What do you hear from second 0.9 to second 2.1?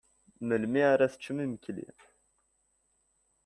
ara teččem imekli?